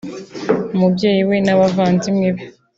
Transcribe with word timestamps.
umubyeyi 0.73 1.21
we 1.29 1.37
n’abavandimwe 1.45 2.29
be 2.35 2.43